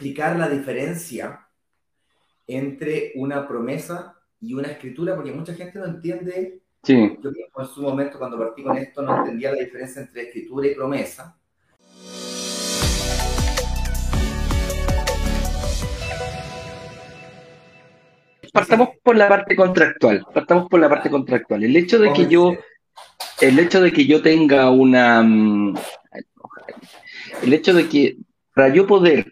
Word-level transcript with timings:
explicar 0.00 0.34
la 0.38 0.48
diferencia 0.48 1.46
entre 2.46 3.12
una 3.16 3.46
promesa 3.46 4.16
y 4.40 4.54
una 4.54 4.68
escritura, 4.68 5.14
porque 5.14 5.30
mucha 5.30 5.52
gente 5.52 5.78
no 5.78 5.84
entiende. 5.84 6.62
Sí. 6.82 7.18
Yo 7.22 7.30
mismo 7.30 7.60
en 7.60 7.66
su 7.66 7.82
momento, 7.82 8.18
cuando 8.18 8.38
partí 8.38 8.62
con 8.62 8.78
esto, 8.78 9.02
no 9.02 9.18
entendía 9.18 9.52
la 9.52 9.58
diferencia 9.58 10.00
entre 10.00 10.22
escritura 10.22 10.68
y 10.68 10.74
promesa. 10.74 11.36
Partamos 18.54 18.88
por 19.02 19.16
la 19.16 19.28
parte 19.28 19.54
contractual. 19.54 20.24
Partamos 20.32 20.66
por 20.70 20.80
la 20.80 20.88
parte 20.88 21.10
contractual. 21.10 21.62
El 21.62 21.76
hecho 21.76 21.98
de 21.98 22.10
que 22.14 22.26
yo, 22.26 22.54
el 23.42 23.58
hecho 23.58 23.82
de 23.82 23.92
que 23.92 24.06
yo 24.06 24.22
tenga 24.22 24.70
una, 24.70 25.22
mm, 25.22 25.76
el 27.42 27.52
hecho 27.52 27.74
de 27.74 27.86
que 27.86 28.16
para 28.54 28.70
yo 28.70 28.86
poder 28.86 29.26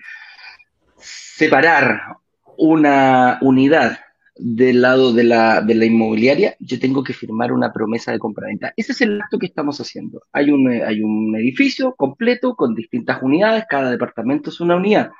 separar 1.39 2.16
una 2.56 3.38
unidad 3.42 4.01
del 4.34 4.83
lado 4.83 5.12
de 5.12 5.23
la, 5.23 5.60
de 5.60 5.77
la 5.77 5.84
inmobiliaria, 5.84 6.56
yo 6.59 6.80
tengo 6.80 7.05
que 7.05 7.12
firmar 7.12 7.52
una 7.52 7.73
promesa 7.73 8.10
de 8.10 8.19
compraventa. 8.19 8.73
Ese 8.77 8.91
es 8.91 9.01
el 9.02 9.20
acto 9.20 9.38
que 9.38 9.46
estamos 9.46 9.80
haciendo. 9.80 10.23
Hay 10.32 10.51
un, 10.51 10.69
hay 10.69 11.01
un 11.01 11.37
edificio 11.37 11.95
completo 11.95 12.56
con 12.56 12.74
distintas 12.74 13.23
unidades, 13.23 13.66
cada 13.69 13.88
departamento 13.93 14.51
es 14.51 14.59
una 14.59 14.74
unidad. 14.74 15.12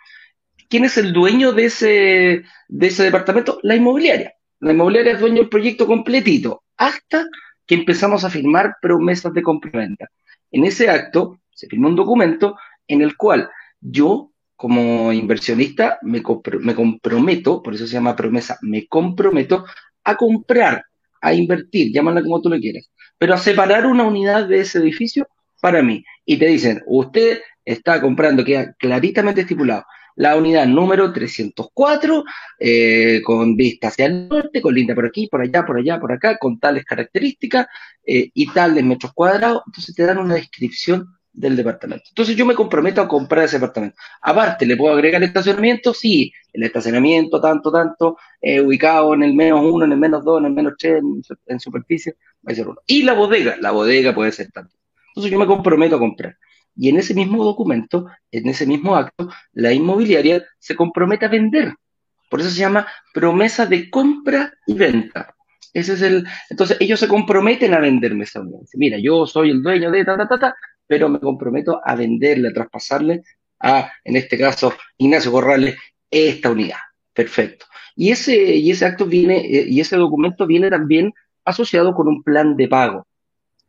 ¿Quién 0.69 0.85
es 0.85 0.99
el 0.99 1.13
dueño 1.13 1.53
de 1.53 1.65
ese, 1.67 2.43
de 2.67 2.87
ese 2.89 3.05
departamento? 3.05 3.61
La 3.63 3.77
inmobiliaria. 3.77 4.33
La 4.59 4.73
inmobiliaria 4.73 5.13
es 5.13 5.21
dueño 5.21 5.43
del 5.43 5.49
proyecto 5.49 5.87
completito, 5.87 6.65
hasta 6.77 7.27
que 7.65 7.77
empezamos 7.77 8.25
a 8.25 8.31
firmar 8.31 8.75
promesas 8.83 9.33
de 9.35 9.43
compraventa. 9.43 10.09
En 10.51 10.65
ese 10.65 10.91
acto 10.91 11.39
se 11.55 11.69
firma 11.69 11.89
un 11.89 11.95
documento 11.95 12.57
en 12.89 13.03
el 13.03 13.17
cual 13.17 13.49
yo 13.81 14.33
como 14.59 15.13
inversionista 15.13 16.01
me, 16.03 16.21
me 16.61 16.75
comprometo, 16.75 17.63
por 17.63 17.75
eso 17.75 17.87
se 17.87 17.93
llama 17.93 18.17
promesa, 18.17 18.59
me 18.61 18.89
comprometo 18.89 19.65
a 20.03 20.17
comprar, 20.17 20.85
a 21.21 21.33
invertir, 21.33 21.93
llámala 21.93 22.23
como 22.23 22.43
tú 22.43 22.49
lo 22.49 22.59
quieras, 22.59 22.91
pero 23.19 23.35
a 23.35 23.39
separar 23.39 23.87
una 23.87 24.03
unidad 24.03 24.49
de 24.49 24.59
ese 24.61 24.81
edificio 24.81 25.29
para 25.61 25.81
mí. 25.81 26.05
Y 26.25 26.39
te 26.39 26.47
dicen, 26.47 26.83
usted 26.87 27.39
está 27.65 28.01
comprando, 28.01 28.45
queda 28.45 28.75
claritamente 28.81 29.43
estipulado, 29.43 29.85
la 30.17 30.35
unidad 30.35 30.67
número 30.67 31.13
304, 31.13 32.25
eh, 32.59 33.23
con 33.25 33.55
vista 33.55 33.87
hacia 33.87 34.07
el 34.07 34.27
norte, 34.27 34.61
con 34.61 34.75
linda 34.75 34.93
por 34.93 35.07
aquí, 35.07 35.29
por 35.29 35.41
allá, 35.41 35.65
por 35.65 35.79
allá, 35.79 36.01
por 36.01 36.11
acá, 36.11 36.37
con 36.37 36.59
tales 36.59 36.85
características 36.85 37.69
eh, 38.05 38.29
y 38.35 38.53
tales 38.53 38.83
metros 38.83 39.13
cuadrados. 39.13 39.63
Entonces 39.67 39.95
te 39.95 40.03
dan 40.03 40.19
una 40.19 40.35
descripción 40.35 41.18
del 41.33 41.57
departamento. 41.57 42.05
Entonces 42.09 42.37
yo 42.37 42.45
me 42.45 42.55
comprometo 42.55 43.01
a 43.01 43.09
comprar 43.09 43.45
ese 43.45 43.59
departamento. 43.59 43.97
Aparte, 44.23 44.67
¿le 44.67 44.77
puedo 44.77 44.95
agregar 44.95 45.23
estacionamiento? 45.23 45.95
Sí, 45.95 46.33
el 46.53 46.63
estacionamiento 46.65 47.41
tanto, 47.41 47.71
tanto, 47.71 48.17
eh, 48.41 48.61
ubicado 48.61 49.15
en 49.15 49.23
el 49.23 49.35
menos 49.35 49.65
uno, 49.65 49.85
en 49.85 49.93
el 49.93 49.99
menos 49.99 50.25
dos, 50.25 50.41
en 50.41 50.47
el 50.47 50.53
menos 50.53 50.75
tres, 50.79 51.03
en, 51.47 51.61
superficie, 51.61 52.15
va 52.47 52.53
a 52.53 52.55
ser 52.55 52.69
uno. 52.69 52.81
Y 52.87 53.03
la 53.03 53.15
bodega, 53.15 53.57
la 53.61 53.71
bodega 53.71 54.15
puede 54.15 54.33
ser 54.33 54.51
tanto. 54.51 54.75
Entonces 55.09 55.31
yo 55.31 55.39
me 55.39 55.47
comprometo 55.47 55.97
a 55.97 56.01
comprar. 56.01 56.37
Y 56.77 56.89
en 56.89 56.97
ese 56.99 57.15
mismo 57.15 57.45
documento, 57.45 58.07
en 58.31 58.49
ese 58.49 58.67
mismo 58.67 58.95
acto, 58.97 59.31
la 59.53 59.73
inmobiliaria 59.73 60.45
se 60.59 60.77
compromete 60.77 61.27
a 61.27 61.29
vender. 61.29 61.75
Por 62.31 62.41
eso 62.41 62.51
se 62.51 62.61
llama 62.61 62.87
promesa 63.13 63.67
de 63.67 63.91
compra 63.91 64.53
y 64.67 64.75
venta. 64.75 65.35
Ese 65.73 65.95
es 65.95 66.03
el. 66.03 66.27
Entonces, 66.51 66.77
ellos 66.81 67.01
se 67.01 67.09
comprometen 67.09 67.75
a 67.75 67.81
venderme 67.81 68.25
esa 68.25 68.41
unidad. 68.41 68.61
Mira, 68.75 68.99
yo 68.99 69.27
soy 69.27 69.51
el 69.51 69.63
dueño 69.63 69.91
de 69.91 70.05
ta, 70.05 70.17
ta, 70.17 70.29
ta, 70.29 70.39
ta, 70.39 70.57
pero 70.89 71.09
me 71.09 71.21
comprometo 71.21 71.81
a 71.85 71.95
venderle, 71.95 72.49
a 72.49 72.53
traspasarle 72.53 73.23
a, 73.61 73.93
en 74.05 74.17
este 74.17 74.39
caso, 74.39 74.73
Ignacio 74.97 75.31
Corrales, 75.31 75.77
esta 76.11 76.51
unidad. 76.51 76.79
Perfecto. 77.13 77.67
Y 77.95 78.11
ese, 78.11 78.55
y 78.55 78.71
ese 78.71 78.87
acto 78.87 79.07
viene, 79.07 79.39
eh, 79.39 79.67
y 79.69 79.81
ese 79.81 79.97
documento 79.97 80.47
viene 80.47 80.71
también 80.71 81.13
asociado 81.45 81.95
con 81.95 82.09
un 82.09 82.23
plan 82.23 82.57
de 82.57 82.69
pago. 82.69 83.07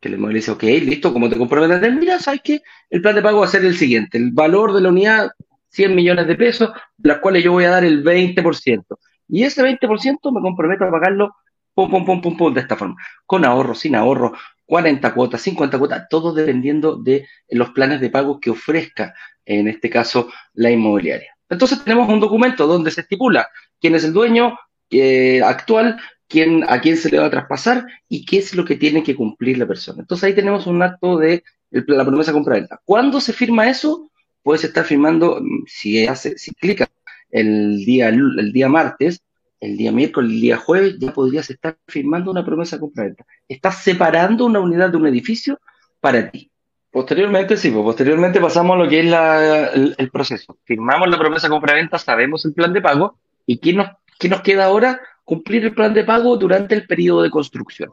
Que 0.00 0.08
le 0.08 0.16
dice, 0.32 0.52
ok, 0.52 0.62
listo, 0.62 1.12
como 1.12 1.28
te 1.28 1.36
comprometes, 1.36 1.92
mira, 1.94 2.18
¿sabes 2.18 2.40
qué? 2.42 2.62
El 2.88 3.02
plan 3.02 3.14
de 3.14 3.22
pago 3.22 3.40
va 3.40 3.46
a 3.46 3.50
ser 3.50 3.64
el 3.64 3.76
siguiente. 3.76 4.16
El 4.16 4.32
valor 4.32 4.72
de 4.72 4.80
la 4.80 4.88
unidad, 4.88 5.30
100 5.68 5.94
millones 5.94 6.26
de 6.26 6.36
pesos, 6.36 6.70
de 6.96 7.08
las 7.08 7.18
cuales 7.18 7.44
yo 7.44 7.52
voy 7.52 7.64
a 7.64 7.70
dar 7.70 7.84
el 7.84 8.02
20%. 8.02 8.84
Y 9.28 9.42
ese 9.42 9.62
20% 9.62 10.32
me 10.32 10.40
comprometo 10.40 10.84
a 10.84 10.90
pagarlo 10.90 11.34
pum, 11.74 11.90
pum, 11.90 12.04
pum, 12.04 12.20
pum, 12.20 12.36
pum, 12.36 12.54
de 12.54 12.60
esta 12.60 12.76
forma. 12.76 12.96
Con 13.26 13.44
ahorro, 13.44 13.74
sin 13.74 13.94
ahorro, 13.94 14.32
40 14.70 15.14
cuotas, 15.14 15.42
50 15.42 15.80
cuotas, 15.80 16.06
todo 16.08 16.32
dependiendo 16.32 16.94
de 16.94 17.26
los 17.48 17.70
planes 17.70 18.00
de 18.00 18.08
pago 18.08 18.38
que 18.38 18.50
ofrezca, 18.50 19.14
en 19.44 19.66
este 19.66 19.90
caso, 19.90 20.30
la 20.54 20.70
inmobiliaria. 20.70 21.34
Entonces 21.48 21.82
tenemos 21.82 22.08
un 22.08 22.20
documento 22.20 22.68
donde 22.68 22.92
se 22.92 23.00
estipula 23.00 23.48
quién 23.80 23.96
es 23.96 24.04
el 24.04 24.12
dueño 24.12 24.56
eh, 24.90 25.42
actual, 25.42 25.98
quién, 26.28 26.64
a 26.68 26.80
quién 26.80 26.96
se 26.96 27.10
le 27.10 27.18
va 27.18 27.26
a 27.26 27.30
traspasar 27.30 27.84
y 28.08 28.24
qué 28.24 28.38
es 28.38 28.54
lo 28.54 28.64
que 28.64 28.76
tiene 28.76 29.02
que 29.02 29.16
cumplir 29.16 29.58
la 29.58 29.66
persona. 29.66 30.02
Entonces 30.02 30.22
ahí 30.22 30.34
tenemos 30.36 30.68
un 30.68 30.80
acto 30.84 31.18
de 31.18 31.42
la 31.72 32.04
promesa 32.04 32.32
compra-venta. 32.32 32.80
¿Cuándo 32.84 33.20
se 33.20 33.32
firma 33.32 33.68
eso? 33.68 34.08
Puedes 34.44 34.62
estar 34.62 34.84
firmando, 34.84 35.40
mm, 35.40 35.64
si, 35.66 36.06
hace, 36.06 36.38
si 36.38 36.52
clica 36.54 36.88
el 37.32 37.84
día, 37.84 38.08
el 38.10 38.52
día 38.52 38.68
martes, 38.68 39.20
el 39.60 39.76
día 39.76 39.92
miércoles, 39.92 40.30
el 40.32 40.40
día 40.40 40.56
jueves, 40.56 40.98
ya 40.98 41.12
podrías 41.12 41.48
estar 41.50 41.76
firmando 41.86 42.30
una 42.30 42.44
promesa 42.44 42.76
de 42.76 42.80
compraventa. 42.80 43.26
Estás 43.46 43.82
separando 43.82 44.46
una 44.46 44.60
unidad 44.60 44.90
de 44.90 44.96
un 44.96 45.06
edificio 45.06 45.60
para 46.00 46.30
ti. 46.30 46.50
Posteriormente, 46.90 47.56
sí, 47.56 47.70
pues 47.70 47.84
posteriormente 47.84 48.40
pasamos 48.40 48.74
a 48.74 48.78
lo 48.78 48.88
que 48.88 49.00
es 49.00 49.94
el, 49.98 50.10
proceso. 50.10 50.58
Firmamos 50.64 51.08
la 51.08 51.18
promesa 51.18 51.46
de 51.46 51.52
compraventa, 51.52 51.98
sabemos 51.98 52.44
el 52.44 52.54
plan 52.54 52.72
de 52.72 52.80
pago, 52.80 53.18
y 53.46 53.58
¿qué 53.58 53.72
nos, 53.72 53.88
qué 54.18 54.28
nos 54.28 54.40
queda 54.40 54.64
ahora? 54.64 55.00
Cumplir 55.24 55.64
el 55.64 55.74
plan 55.74 55.94
de 55.94 56.04
pago 56.04 56.36
durante 56.36 56.74
el 56.74 56.86
periodo 56.86 57.22
de 57.22 57.30
construcción. 57.30 57.92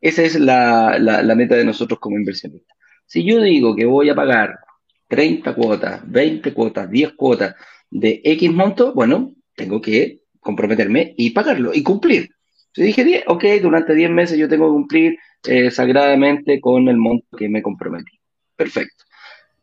Esa 0.00 0.22
es 0.22 0.40
la, 0.40 0.98
la 0.98 1.34
meta 1.36 1.54
de 1.54 1.64
nosotros 1.64 2.00
como 2.00 2.16
inversionistas. 2.16 2.76
Si 3.06 3.22
yo 3.24 3.40
digo 3.40 3.76
que 3.76 3.84
voy 3.84 4.08
a 4.08 4.14
pagar 4.14 4.58
30 5.06 5.54
cuotas, 5.54 6.00
20 6.10 6.54
cuotas, 6.54 6.90
10 6.90 7.12
cuotas 7.12 7.54
de 7.90 8.22
X 8.24 8.50
monto, 8.50 8.94
bueno, 8.94 9.34
tengo 9.54 9.80
que 9.80 10.21
comprometerme 10.42 11.14
y 11.16 11.30
pagarlo 11.30 11.72
y 11.72 11.82
cumplir. 11.82 12.30
Si 12.74 12.82
dije 12.82 13.04
10, 13.04 13.24
ok, 13.28 13.44
durante 13.62 13.94
10 13.94 14.10
meses 14.10 14.38
yo 14.38 14.48
tengo 14.48 14.66
que 14.66 14.72
cumplir 14.72 15.18
eh, 15.44 15.70
sagradamente 15.70 16.60
con 16.60 16.88
el 16.88 16.96
monto 16.96 17.36
que 17.36 17.48
me 17.48 17.62
comprometí. 17.62 18.18
Perfecto. 18.56 19.04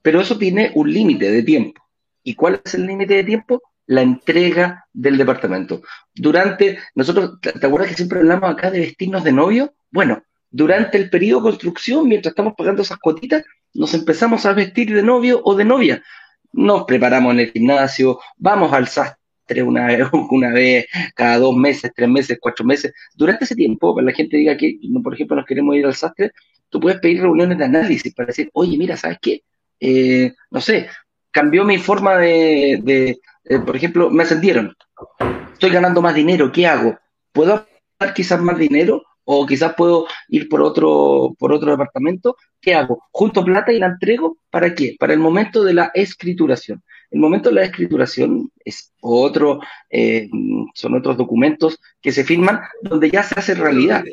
Pero 0.02 0.22
eso 0.22 0.38
tiene 0.38 0.72
un 0.76 0.92
límite 0.92 1.30
de 1.30 1.44
tiempo. 1.44 1.84
¿Y 2.24 2.36
cuál 2.36 2.62
es 2.64 2.74
el 2.74 2.86
límite 2.86 3.16
de 3.16 3.24
tiempo? 3.24 3.62
La 3.88 4.02
entrega 4.02 4.86
del 4.94 5.18
departamento. 5.18 5.82
Durante, 6.14 6.80
nosotros, 6.96 7.40
¿te 7.42 7.66
acuerdas 7.66 7.90
que 7.90 7.96
siempre 7.96 8.20
hablamos 8.20 8.50
acá 8.50 8.72
de 8.72 8.80
vestirnos 8.80 9.24
de 9.24 9.32
novio? 9.32 9.74
Bueno, 9.92 10.22
durante 10.52 10.98
el 10.98 11.10
periodo 11.10 11.42
de 11.42 11.50
construcción, 11.50 12.08
mientras 12.08 12.32
estamos 12.32 12.54
pagando 12.56 12.84
esas 12.84 13.00
cuotitas, 13.00 13.44
nos 13.74 13.94
empezamos 13.94 14.46
a 14.46 14.54
vestir 14.54 14.94
de 14.94 15.04
novio 15.04 15.42
o 15.44 15.56
de 15.56 15.66
novia. 15.66 16.04
Nos 16.52 16.86
preparamos 16.86 17.34
en 17.34 17.40
el 17.42 17.52
gimnasio, 17.52 18.20
vamos 18.38 18.72
al 18.74 18.88
sastre 18.88 19.19
una, 19.64 19.88
una 20.32 20.52
vez 20.52 20.86
cada 21.16 21.38
dos 21.40 21.56
meses, 21.56 21.92
tres 21.96 22.10
meses, 22.10 22.38
cuatro 22.40 22.66
meses. 22.66 22.94
Durante 23.16 23.46
ese 23.46 23.56
tiempo, 23.56 23.94
para 23.96 24.06
la 24.06 24.14
gente 24.14 24.38
diga 24.38 24.58
que, 24.58 24.80
por 25.04 25.14
ejemplo, 25.14 25.36
nos 25.36 25.46
queremos 25.46 25.76
ir 25.76 25.86
al 25.86 25.96
sastre, 25.96 26.32
tú 26.70 26.80
puedes 26.80 27.00
pedir 27.00 27.22
reuniones 27.22 27.58
de 27.58 27.66
análisis 27.66 28.14
para 28.14 28.28
decir, 28.28 28.50
oye, 28.54 28.78
mira, 28.78 28.96
¿sabes 28.98 29.18
qué? 29.22 29.44
Eh, 29.80 30.34
no 30.52 30.62
sé, 30.62 30.88
cambió 31.32 31.64
mi 31.64 31.78
forma 31.78 32.18
de, 32.18 33.20
por 33.66 33.76
ejemplo, 33.76 34.10
me 34.10 34.24
ascendieron, 34.24 34.76
estoy 35.54 35.70
ganando 35.70 36.02
más 36.02 36.16
dinero, 36.16 36.52
¿qué 36.52 36.68
hago? 36.68 36.98
¿Puedo 37.31 37.66
dar 38.00 38.14
quizás 38.14 38.42
más 38.42 38.58
dinero? 38.58 39.04
o 39.31 39.46
quizás 39.46 39.76
puedo 39.76 40.08
ir 40.30 40.50
por 40.50 40.64
otro, 40.64 41.36
por 41.38 41.54
otro 41.54 41.70
departamento, 41.70 42.36
¿qué 42.60 42.74
hago? 42.74 43.04
Junto 43.12 43.46
plata 43.46 43.72
y 43.72 43.78
la 43.78 43.86
entrego, 43.86 44.40
¿para 44.50 44.74
qué? 44.74 44.96
Para 45.00 45.14
el 45.14 45.20
momento 45.20 45.64
de 45.64 45.76
la 45.76 45.92
escrituración. 45.94 46.81
El 47.12 47.20
momento 47.20 47.50
de 47.50 47.56
la 47.56 47.64
escrituración 47.64 48.52
es 48.64 48.94
otro, 49.02 49.60
eh, 49.89 50.30
son 50.75 50.94
otros 50.95 51.18
documentos 51.18 51.80
que 52.01 52.12
se 52.12 52.24
firman 52.24 52.62
donde 52.81 53.10
ya 53.10 53.24
se 53.24 53.39
hace 53.39 53.56
realidad. 53.56 54.04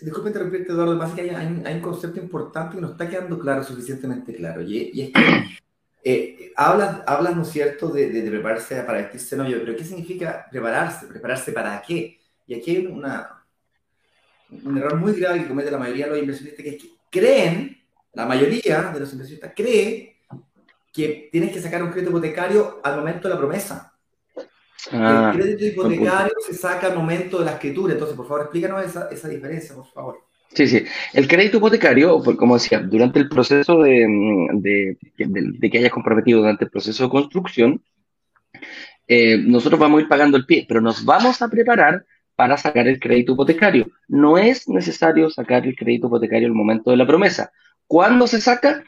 Disculpe 0.00 0.30
interrumpirte, 0.30 0.72
Eduardo, 0.72 0.94
lo 0.94 1.14
que 1.14 1.22
hay, 1.22 1.30
hay, 1.30 1.74
un 1.74 1.80
concepto 1.80 2.20
importante 2.20 2.76
que 2.76 2.82
no 2.82 2.92
está 2.92 3.08
quedando 3.08 3.38
claro, 3.38 3.62
suficientemente 3.62 4.34
claro, 4.34 4.60
y, 4.60 5.00
es 5.00 5.10
que 5.12 5.44
eh, 6.04 6.52
hablas, 6.56 7.02
hablas, 7.06 7.36
¿no 7.36 7.42
es 7.42 7.48
cierto?, 7.48 7.88
de, 7.88 8.10
de, 8.10 8.30
prepararse 8.30 8.82
para 8.82 8.98
vestirse 8.98 9.36
novio, 9.36 9.58
pero 9.60 9.76
¿qué 9.76 9.84
significa 9.84 10.46
prepararse? 10.50 11.06
¿Prepararse 11.06 11.52
para 11.52 11.80
qué? 11.80 12.18
Y 12.46 12.54
aquí 12.54 12.72
hay 12.72 12.86
una, 12.86 13.44
un 14.50 14.76
error 14.76 14.96
muy 14.96 15.12
grave 15.12 15.40
que 15.40 15.48
comete 15.48 15.70
la 15.70 15.78
mayoría 15.78 16.06
de 16.06 16.10
los 16.10 16.20
inversionistas, 16.20 16.62
que 16.62 16.70
es 16.70 16.82
que 16.82 16.90
creen, 17.10 17.78
la 18.12 18.26
mayoría 18.26 18.90
de 18.92 19.00
los 19.00 19.12
inversionistas 19.12 19.52
cree 19.54 20.13
que 20.94 21.28
tienes 21.32 21.52
que 21.52 21.60
sacar 21.60 21.82
un 21.82 21.90
crédito 21.90 22.10
hipotecario 22.10 22.80
al 22.84 22.96
momento 22.96 23.26
de 23.26 23.34
la 23.34 23.40
promesa. 23.40 23.92
Ah, 24.92 25.32
el 25.34 25.40
crédito 25.40 25.64
hipotecario 25.64 26.34
se 26.46 26.54
saca 26.54 26.86
al 26.86 26.96
momento 26.96 27.40
de 27.40 27.46
la 27.46 27.52
escritura. 27.52 27.94
Entonces, 27.94 28.16
por 28.16 28.28
favor, 28.28 28.42
explícanos 28.42 28.84
esa, 28.84 29.08
esa 29.10 29.28
diferencia, 29.28 29.74
por 29.74 29.86
favor. 29.86 30.18
Sí, 30.54 30.68
sí. 30.68 30.84
El 31.12 31.26
crédito 31.26 31.56
hipotecario, 31.56 32.22
como 32.22 32.54
decía, 32.54 32.78
durante 32.78 33.18
el 33.18 33.28
proceso 33.28 33.82
de, 33.82 34.06
de, 34.52 34.98
de, 35.16 35.70
que 35.70 35.78
hayas 35.78 35.90
comprometido, 35.90 36.38
durante 36.38 36.66
el 36.66 36.70
proceso 36.70 37.04
de 37.04 37.10
construcción, 37.10 37.82
eh, 39.08 39.36
nosotros 39.38 39.80
vamos 39.80 39.98
a 39.98 40.02
ir 40.02 40.08
pagando 40.08 40.36
el 40.36 40.46
pie, 40.46 40.64
pero 40.68 40.80
nos 40.80 41.04
vamos 41.04 41.42
a 41.42 41.48
preparar 41.48 42.06
para 42.36 42.56
sacar 42.56 42.86
el 42.86 43.00
crédito 43.00 43.32
hipotecario. 43.32 43.88
No 44.06 44.38
es 44.38 44.68
necesario 44.68 45.28
sacar 45.28 45.66
el 45.66 45.74
crédito 45.74 46.06
hipotecario 46.06 46.46
al 46.46 46.54
momento 46.54 46.92
de 46.92 46.98
la 46.98 47.06
promesa. 47.06 47.50
¿Cuándo 47.88 48.28
se 48.28 48.40
saca? 48.40 48.84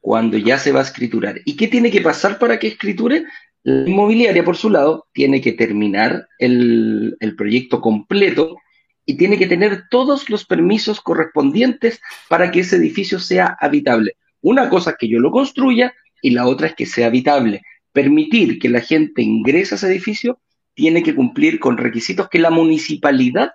Cuando 0.00 0.38
ya 0.38 0.58
se 0.58 0.72
va 0.72 0.80
a 0.80 0.84
escriturar. 0.84 1.40
¿Y 1.44 1.56
qué 1.56 1.68
tiene 1.68 1.90
que 1.90 2.00
pasar 2.00 2.38
para 2.38 2.58
que 2.58 2.68
escriture? 2.68 3.24
La 3.64 3.88
inmobiliaria, 3.88 4.44
por 4.44 4.56
su 4.56 4.70
lado, 4.70 5.06
tiene 5.12 5.40
que 5.40 5.52
terminar 5.52 6.28
el, 6.38 7.16
el 7.20 7.36
proyecto 7.36 7.80
completo 7.80 8.56
y 9.04 9.16
tiene 9.16 9.38
que 9.38 9.46
tener 9.46 9.84
todos 9.90 10.30
los 10.30 10.44
permisos 10.44 11.00
correspondientes 11.00 12.00
para 12.28 12.50
que 12.50 12.60
ese 12.60 12.76
edificio 12.76 13.18
sea 13.18 13.56
habitable. 13.60 14.16
Una 14.40 14.68
cosa 14.68 14.90
es 14.90 14.96
que 14.98 15.08
yo 15.08 15.18
lo 15.18 15.30
construya 15.30 15.94
y 16.22 16.30
la 16.30 16.46
otra 16.46 16.68
es 16.68 16.74
que 16.74 16.86
sea 16.86 17.06
habitable. 17.06 17.62
Permitir 17.92 18.58
que 18.58 18.68
la 18.68 18.80
gente 18.80 19.22
ingrese 19.22 19.74
a 19.74 19.76
ese 19.76 19.88
edificio 19.88 20.40
tiene 20.74 21.02
que 21.02 21.14
cumplir 21.14 21.58
con 21.58 21.76
requisitos 21.76 22.28
que 22.28 22.38
la 22.38 22.50
municipalidad 22.50 23.52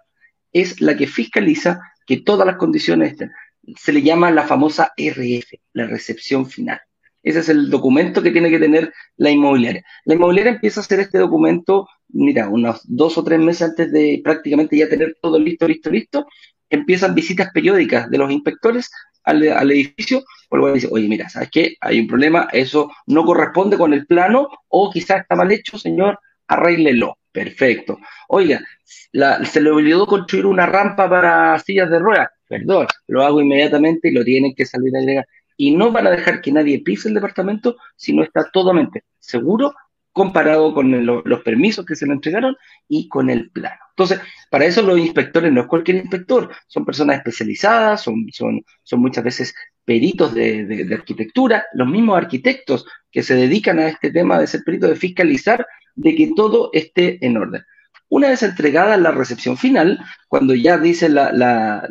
es 0.51 0.81
la 0.81 0.97
que 0.97 1.07
fiscaliza 1.07 1.79
que 2.05 2.17
todas 2.17 2.45
las 2.45 2.57
condiciones 2.57 3.11
estén. 3.11 3.31
Se 3.77 3.93
le 3.93 4.01
llama 4.01 4.31
la 4.31 4.43
famosa 4.43 4.91
RF, 4.97 5.59
la 5.73 5.87
recepción 5.87 6.45
final. 6.45 6.81
Ese 7.23 7.39
es 7.39 7.49
el 7.49 7.69
documento 7.69 8.21
que 8.21 8.31
tiene 8.31 8.49
que 8.49 8.59
tener 8.59 8.93
la 9.15 9.31
inmobiliaria. 9.31 9.83
La 10.03 10.15
inmobiliaria 10.15 10.53
empieza 10.53 10.81
a 10.81 10.83
hacer 10.83 10.99
este 10.99 11.17
documento, 11.19 11.87
mira, 12.09 12.49
unos 12.49 12.81
dos 12.83 13.17
o 13.17 13.23
tres 13.23 13.39
meses 13.39 13.69
antes 13.69 13.91
de 13.91 14.21
prácticamente 14.23 14.77
ya 14.77 14.89
tener 14.89 15.15
todo 15.21 15.39
listo, 15.39 15.67
listo, 15.67 15.89
listo. 15.89 16.27
Empiezan 16.69 17.15
visitas 17.15 17.49
periódicas 17.53 18.09
de 18.09 18.17
los 18.17 18.29
inspectores 18.31 18.91
al, 19.23 19.71
edificio, 19.71 20.23
por 20.49 20.59
lo 20.59 20.65
cual 20.65 20.73
dice, 20.73 20.89
oye, 20.91 21.07
mira, 21.07 21.29
¿sabes 21.29 21.49
qué? 21.49 21.75
Hay 21.79 21.99
un 21.99 22.07
problema, 22.07 22.49
eso 22.51 22.91
no 23.07 23.23
corresponde 23.23 23.77
con 23.77 23.93
el 23.93 24.05
plano, 24.05 24.49
o 24.67 24.91
quizás 24.91 25.21
está 25.21 25.35
mal 25.35 25.51
hecho, 25.51 25.77
señor, 25.77 26.19
arréglelo. 26.47 27.17
Perfecto. 27.31 27.97
Oiga, 28.27 28.61
se 28.91 29.61
le 29.61 29.71
olvidó 29.71 30.05
construir 30.05 30.45
una 30.45 30.67
rampa 30.67 31.09
para 31.09 31.57
sillas 31.59 31.89
de 31.89 31.97
ruedas. 31.97 32.29
Perdón, 32.59 32.87
lo 33.07 33.23
hago 33.23 33.41
inmediatamente 33.41 34.09
y 34.09 34.11
lo 34.11 34.23
tienen 34.23 34.53
que 34.55 34.65
salir 34.65 34.95
a 34.95 34.99
agregar. 34.99 35.27
Y 35.57 35.75
no 35.75 35.91
van 35.91 36.07
a 36.07 36.11
dejar 36.11 36.41
que 36.41 36.51
nadie 36.51 36.79
pise 36.79 37.07
el 37.07 37.15
departamento 37.15 37.77
si 37.95 38.13
no 38.13 38.23
está 38.23 38.49
totalmente 38.51 39.03
seguro 39.19 39.73
comparado 40.13 40.73
con 40.75 41.05
los 41.05 41.41
permisos 41.41 41.85
que 41.85 41.95
se 41.95 42.05
le 42.05 42.13
entregaron 42.13 42.55
y 42.87 43.09
con 43.09 43.31
el 43.31 43.49
plano. 43.49 43.79
Entonces, 43.89 44.21
para 44.49 44.65
eso 44.65 44.83
los 44.83 44.99
inspectores 44.99 45.51
no 45.51 45.61
es 45.61 45.67
cualquier 45.67 45.97
inspector, 45.97 46.51
son 46.67 46.85
personas 46.85 47.17
especializadas, 47.17 48.01
son, 48.01 48.63
muchas 48.97 49.23
veces 49.23 49.55
peritos 49.83 50.33
de, 50.35 50.87
arquitectura, 50.93 51.65
los 51.73 51.87
mismos 51.87 52.15
arquitectos 52.15 52.85
que 53.11 53.23
se 53.23 53.35
dedican 53.35 53.79
a 53.79 53.87
este 53.87 54.11
tema 54.11 54.39
de 54.39 54.47
ser 54.47 54.61
peritos 54.63 54.91
de 54.91 54.95
fiscalizar 54.95 55.65
de 55.95 56.15
que 56.15 56.31
todo 56.35 56.69
esté 56.73 57.25
en 57.25 57.37
orden. 57.37 57.63
Una 58.07 58.29
vez 58.29 58.43
entregada 58.43 58.95
la 58.97 59.11
recepción 59.11 59.57
final, 59.57 59.99
cuando 60.27 60.53
ya 60.53 60.77
dice 60.77 61.09
la, 61.09 61.87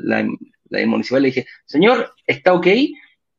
la 0.72 0.86
municipal, 0.86 1.22
le 1.22 1.28
dije, 1.28 1.46
señor, 1.64 2.12
¿está 2.26 2.52
ok? 2.52 2.66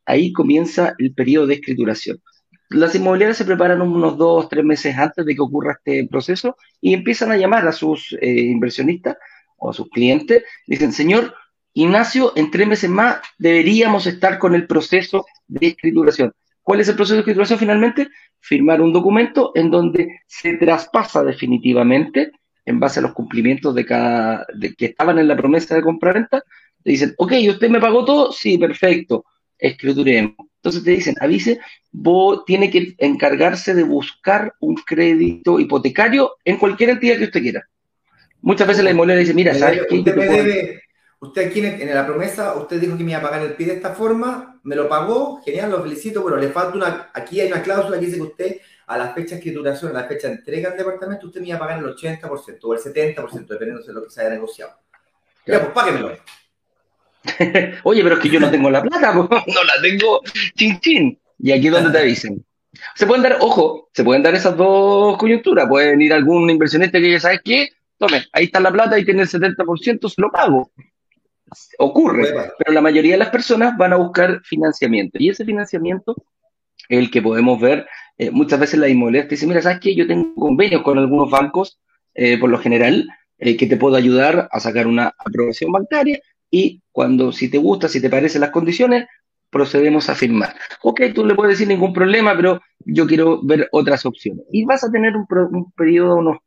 Ahí 0.06 0.32
comienza 0.34 0.96
el 0.98 1.14
periodo 1.14 1.48
de 1.48 1.56
escrituración. 1.56 2.22
Las 2.70 2.96
inmobiliarias 2.96 3.38
se 3.38 3.46
preparan 3.46 3.82
unos 3.82 4.18
dos, 4.18 4.50
tres 4.50 4.66
meses 4.66 4.98
antes 4.98 5.26
de 5.26 5.36
que 5.36 5.42
ocurra 5.42 5.74
este 5.74 6.08
proceso 6.08 6.56
y 6.82 6.94
empiezan 6.94 7.32
a 7.32 7.38
llamar 7.38 7.68
a 7.68 7.72
sus 7.72 8.18
eh, 8.20 8.42
inversionistas 8.42 9.18
o 9.58 9.70
a 9.70 9.74
sus 9.74 9.90
clientes. 9.90 10.44
Dicen, 10.66 10.92
señor 10.92 11.36
Ignacio, 11.74 12.34
en 12.36 12.52
tres 12.52 12.68
meses 12.68 12.90
más 12.90 13.18
deberíamos 13.38 14.06
estar 14.06 14.38
con 14.40 14.54
el 14.56 14.68
proceso 14.68 15.26
de 15.48 15.68
escrituración. 15.68 16.34
¿Cuál 16.62 16.82
es 16.82 16.88
el 16.88 16.96
proceso 16.96 17.16
de 17.16 17.20
escrituración 17.22 17.60
finalmente? 17.60 18.10
Firmar 18.40 18.82
un 18.82 18.94
documento 18.94 19.52
en 19.56 19.70
donde 19.70 20.22
se 20.28 20.54
traspasa 20.58 21.24
definitivamente, 21.24 22.32
en 22.66 22.80
base 22.80 23.00
a 23.00 23.04
los 23.04 23.14
cumplimientos 23.14 23.76
de 23.76 23.86
cada, 23.86 24.46
que 24.78 24.86
estaban 24.86 25.20
en 25.20 25.28
la 25.28 25.36
promesa 25.36 25.76
de 25.76 25.82
compra-venta, 25.82 26.44
le 26.84 26.92
dicen, 26.92 27.14
ok, 27.18 27.34
¿usted 27.50 27.70
me 27.70 27.80
pagó 27.80 28.06
todo? 28.06 28.32
Sí, 28.32 28.58
perfecto, 28.58 29.26
escrituremos. 29.58 30.36
Entonces 30.56 30.84
te 30.84 30.92
dicen, 30.92 31.16
avise, 31.20 31.60
vos 31.92 32.46
tiene 32.46 32.70
que 32.70 32.96
encargarse 32.98 33.74
de 33.74 33.84
buscar 33.84 34.54
un 34.60 34.76
crédito 34.76 35.60
hipotecario 35.60 36.38
en 36.46 36.58
cualquier 36.58 36.92
entidad 36.92 37.18
que 37.18 37.26
usted 37.26 37.42
quiera. 37.42 37.68
Muchas 38.42 38.68
veces 38.68 38.84
la 38.84 38.92
inmobiliaria 38.92 39.22
dice, 39.22 39.34
mira, 39.34 39.54
¿sabes 39.54 39.82
qué? 39.90 40.00
Usted 40.00 40.16
me 40.16 40.28
debe, 40.28 40.84
Usted 41.24 41.48
aquí 41.48 41.66
en, 41.66 41.96
la 41.96 42.06
promesa, 42.06 42.54
usted 42.56 42.82
dijo 42.82 42.98
que 42.98 43.04
me 43.06 43.12
iba 43.12 43.20
a 43.20 43.24
pagar 43.24 43.42
el 43.42 43.54
pie 43.54 43.68
de 43.68 43.76
esta 43.76 43.92
forma, 43.92 44.60
me 44.64 44.76
lo 44.76 44.90
pagó, 44.90 45.42
genial, 45.42 45.72
lo 45.72 45.82
felicito, 45.82 46.22
pero 46.22 46.36
le 46.36 46.50
falta 46.50 46.76
una, 46.76 47.12
aquí 47.14 47.40
hay 47.40 47.50
una 47.50 47.64
cláusula 47.64 47.98
que 47.98 48.08
dice 48.08 48.18
que 48.18 48.24
usted 48.24 48.58
a 48.88 48.98
la 48.98 49.14
fecha 49.14 49.30
de 49.30 49.36
escrituración, 49.38 49.96
a 49.96 50.02
la 50.02 50.08
fecha 50.08 50.28
de 50.28 50.34
entrega 50.34 50.68
del 50.68 50.80
departamento, 50.80 51.28
usted 51.28 51.40
me 51.40 51.48
iba 51.48 51.56
a 51.56 51.60
pagar 51.60 51.80
el 51.80 51.86
80% 51.86 52.60
o 52.62 52.74
el 52.74 52.80
70%, 52.82 53.48
dependiendo 53.48 53.82
de 53.82 53.94
lo 53.94 54.04
que 54.04 54.10
se 54.10 54.20
haya 54.20 54.32
negociado. 54.32 54.74
Ya, 55.46 55.62
pues 55.62 55.72
páguemelo. 55.72 56.12
Oye, 57.84 58.04
pero 58.04 58.16
es 58.16 58.22
que 58.22 58.30
yo 58.30 58.40
no 58.40 58.52
tengo 58.52 58.70
la 58.70 58.82
plata, 58.82 59.14
no 59.14 59.28
la 59.28 59.82
tengo 59.82 60.22
chin 60.56 60.80
chin. 60.80 61.20
Y 61.40 61.52
aquí 61.52 61.68
es 61.68 61.74
donde 61.74 61.98
te 61.98 62.06
dicen. 62.06 62.46
Se 62.96 63.06
pueden 63.06 63.24
dar, 63.24 63.38
ojo, 63.40 63.90
se 63.94 64.04
pueden 64.04 64.24
dar 64.24 64.34
esas 64.36 64.58
dos 64.58 65.18
coyunturas. 65.18 65.68
Pueden 65.68 66.02
ir 66.02 66.14
algún 66.14 66.50
inversionista 66.50 67.00
que 67.00 67.12
ya 67.12 67.20
sabes 67.20 67.42
qué, 67.44 67.70
tome, 67.98 68.24
ahí 68.34 68.46
está 68.46 68.60
la 68.60 68.72
plata 68.72 68.98
y 68.98 69.06
tiene 69.06 69.24
el 69.24 69.30
70%, 69.30 70.10
se 70.10 70.22
lo 70.22 70.32
pago 70.32 70.72
ocurre, 71.78 72.34
pero 72.58 72.74
la 72.74 72.82
mayoría 72.82 73.12
de 73.14 73.20
las 73.20 73.30
personas 73.30 73.78
van 73.78 73.94
a 73.94 73.98
buscar 73.98 74.42
financiamiento 74.44 75.18
y 75.20 75.30
ese 75.30 75.46
financiamiento 75.46 76.16
es 76.90 76.98
el 76.98 77.12
que 77.12 77.22
podemos 77.22 77.60
ver 77.60 77.86
eh, 78.18 78.30
muchas 78.32 78.60
veces 78.60 78.80
la 78.80 78.88
inmobiliaria 78.88 79.28
te 79.28 79.36
dice, 79.36 79.48
mira, 79.48 79.62
¿sabes 79.62 79.80
qué? 79.80 79.96
Yo 79.96 80.06
tengo 80.06 80.36
convenios 80.36 80.84
con 80.84 81.00
algunos 81.00 81.32
bancos, 81.32 81.80
eh, 82.14 82.38
por 82.38 82.50
lo 82.50 82.60
general, 82.60 83.08
eh, 83.40 83.58
que 83.58 83.66
te 83.66 83.78
puedo 83.78 83.96
ayudar 83.96 84.48
a 84.52 84.60
sacar 84.60 84.86
una 84.86 85.14
aprobación 85.18 85.72
bancaria 85.72 86.20
y 86.54 86.84
cuando, 86.92 87.32
si 87.32 87.50
te 87.50 87.58
gusta, 87.58 87.88
si 87.88 88.00
te 88.00 88.12
parecen 88.12 88.42
las 88.42 88.52
condiciones, 88.52 89.08
procedemos 89.50 90.08
a 90.10 90.16
firmar. 90.16 90.56
Ok, 90.84 91.02
tú 91.16 91.26
le 91.26 91.34
puedes 91.34 91.58
decir 91.58 91.68
ningún 91.68 91.94
problema, 91.94 92.36
pero 92.36 92.62
yo 92.86 93.08
quiero 93.08 93.42
ver 93.42 93.68
otras 93.72 94.06
opciones. 94.06 94.46
Y 94.52 94.64
vas 94.64 94.84
a 94.84 94.92
tener 94.92 95.16
un, 95.16 95.26
un 95.52 95.72
periodo 95.72 96.18
unos 96.18 96.38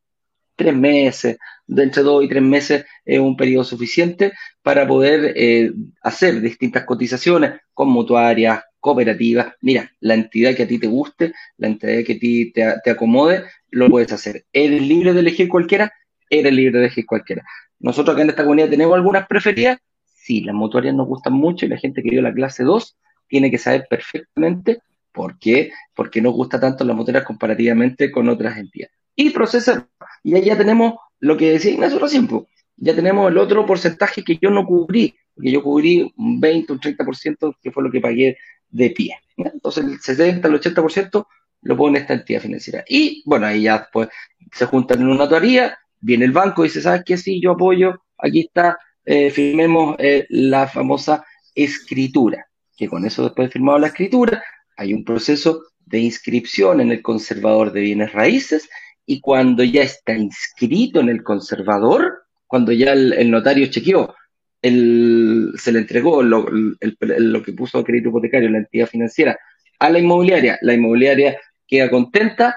tres 0.54 0.76
meses, 0.76 1.38
de 1.66 1.82
entre 1.82 2.04
dos 2.04 2.24
y 2.24 2.28
tres 2.28 2.42
meses 2.42 2.84
es 3.04 3.18
un 3.18 3.36
periodo 3.36 3.64
suficiente 3.64 4.32
para 4.62 4.86
poder 4.86 5.32
eh, 5.36 5.72
hacer 6.02 6.40
distintas 6.40 6.84
cotizaciones 6.84 7.60
con 7.74 7.88
mutuarias, 7.88 8.62
cooperativas. 8.78 9.54
Mira, 9.60 9.90
la 9.98 10.14
entidad 10.14 10.54
que 10.54 10.62
a 10.62 10.68
ti 10.68 10.78
te 10.78 10.86
guste, 10.86 11.32
la 11.56 11.66
entidad 11.66 12.04
que 12.04 12.12
a 12.12 12.18
ti 12.18 12.52
te, 12.52 12.90
acomode, 12.90 13.44
lo 13.70 13.90
puedes 13.90 14.12
hacer. 14.12 14.44
¿Eres 14.52 14.82
libre 14.82 15.12
de 15.12 15.20
elegir 15.20 15.48
cualquiera? 15.48 15.92
Eres 16.30 16.52
libre 16.52 16.78
de 16.78 16.86
elegir 16.86 17.06
cualquiera. 17.06 17.42
Nosotros 17.80 18.14
acá 18.14 18.22
en 18.22 18.30
esta 18.30 18.44
comunidad 18.44 18.70
tenemos 18.70 18.94
algunas 18.94 19.26
preferidas. 19.26 19.78
Sí, 20.26 20.40
las 20.40 20.56
mutuarias 20.56 20.92
nos 20.92 21.06
gustan 21.06 21.34
mucho 21.34 21.66
y 21.66 21.68
la 21.68 21.76
gente 21.76 22.02
que 22.02 22.10
dio 22.10 22.20
la 22.20 22.34
clase 22.34 22.64
2 22.64 22.96
tiene 23.28 23.48
que 23.48 23.58
saber 23.58 23.86
perfectamente 23.88 24.80
por 25.12 25.38
qué, 25.38 25.70
porque 25.94 26.20
nos 26.20 26.34
gusta 26.34 26.58
tanto 26.58 26.82
las 26.84 26.96
mutuarias 26.96 27.24
comparativamente 27.24 28.10
con 28.10 28.28
otras 28.28 28.58
entidades. 28.58 28.92
Y 29.14 29.30
procesar. 29.30 29.86
Y 30.24 30.34
ahí 30.34 30.46
ya 30.46 30.58
tenemos 30.58 30.94
lo 31.20 31.36
que 31.36 31.52
decía 31.52 31.70
Ignacio 31.70 32.00
recién, 32.00 32.28
ya 32.76 32.92
tenemos 32.92 33.30
el 33.30 33.38
otro 33.38 33.64
porcentaje 33.64 34.24
que 34.24 34.36
yo 34.42 34.50
no 34.50 34.66
cubrí, 34.66 35.14
porque 35.32 35.52
yo 35.52 35.62
cubrí 35.62 36.12
un 36.16 36.40
20, 36.40 36.72
un 36.72 36.80
30%, 36.80 37.54
que 37.62 37.70
fue 37.70 37.84
lo 37.84 37.92
que 37.92 38.00
pagué 38.00 38.36
de 38.68 38.90
pie. 38.90 39.14
Entonces 39.36 39.84
el 39.84 40.00
70, 40.00 40.48
el 40.48 40.60
80% 40.60 41.24
lo 41.62 41.76
pone 41.76 42.00
esta 42.00 42.14
entidad 42.14 42.40
financiera. 42.40 42.84
Y 42.88 43.22
bueno, 43.26 43.46
ahí 43.46 43.62
ya 43.62 43.78
después 43.78 44.08
se 44.50 44.66
juntan 44.66 45.02
en 45.02 45.06
una 45.06 45.18
notaría, 45.18 45.78
viene 46.00 46.24
el 46.24 46.32
banco 46.32 46.64
y 46.64 46.68
dice, 46.68 46.82
¿sabes 46.82 47.04
qué? 47.06 47.16
Sí, 47.16 47.40
yo 47.40 47.52
apoyo, 47.52 48.02
aquí 48.18 48.40
está, 48.40 48.76
eh, 49.06 49.30
firmemos 49.30 49.96
eh, 49.98 50.26
la 50.28 50.66
famosa 50.66 51.24
escritura, 51.54 52.46
que 52.76 52.88
con 52.88 53.06
eso 53.06 53.22
después 53.24 53.48
de 53.48 53.52
firmado 53.52 53.78
la 53.78 53.86
escritura, 53.86 54.42
hay 54.76 54.92
un 54.92 55.04
proceso 55.04 55.62
de 55.86 56.00
inscripción 56.00 56.80
en 56.80 56.90
el 56.90 57.00
conservador 57.00 57.72
de 57.72 57.80
bienes 57.80 58.12
raíces 58.12 58.68
y 59.06 59.20
cuando 59.20 59.62
ya 59.62 59.82
está 59.82 60.14
inscrito 60.14 61.00
en 61.00 61.08
el 61.08 61.22
conservador, 61.22 62.24
cuando 62.46 62.72
ya 62.72 62.92
el, 62.92 63.30
notario 63.30 63.68
chequeó, 63.68 64.14
el, 64.60 65.52
se 65.56 65.72
le 65.72 65.78
entregó 65.78 66.22
lo, 66.22 66.46
lo 66.50 67.42
que 67.42 67.52
puso 67.52 67.84
crédito 67.84 68.08
hipotecario 68.08 68.50
la 68.50 68.58
entidad 68.58 68.88
financiera 68.88 69.38
a 69.78 69.90
la 69.90 69.98
inmobiliaria, 69.98 70.58
la 70.62 70.74
inmobiliaria 70.74 71.38
queda 71.66 71.90
contenta, 71.90 72.56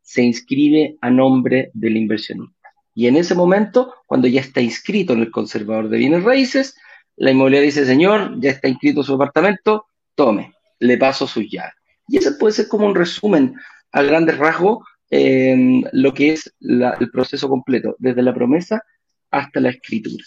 se 0.00 0.22
inscribe 0.22 0.96
a 1.00 1.10
nombre 1.10 1.70
del 1.74 1.96
inversionista. 1.96 2.59
Y 3.00 3.06
en 3.06 3.16
ese 3.16 3.34
momento, 3.34 3.94
cuando 4.04 4.28
ya 4.28 4.42
está 4.42 4.60
inscrito 4.60 5.14
en 5.14 5.20
el 5.20 5.30
conservador 5.30 5.88
de 5.88 5.96
bienes 5.96 6.22
raíces, 6.22 6.76
la 7.16 7.30
inmobiliaria 7.30 7.64
dice, 7.64 7.86
señor, 7.86 8.38
ya 8.42 8.50
está 8.50 8.68
inscrito 8.68 9.02
su 9.02 9.14
apartamento, 9.14 9.86
tome, 10.14 10.52
le 10.80 10.98
paso 10.98 11.26
sus 11.26 11.50
llaves. 11.50 11.72
Y 12.08 12.18
ese 12.18 12.32
puede 12.32 12.52
ser 12.52 12.68
como 12.68 12.84
un 12.84 12.94
resumen 12.94 13.54
a 13.92 14.02
grandes 14.02 14.36
rasgos 14.36 14.80
lo 15.10 16.12
que 16.12 16.34
es 16.34 16.54
el 16.60 17.10
proceso 17.10 17.48
completo, 17.48 17.96
desde 17.98 18.20
la 18.20 18.34
promesa 18.34 18.84
hasta 19.30 19.60
la 19.60 19.70
escritura. 19.70 20.22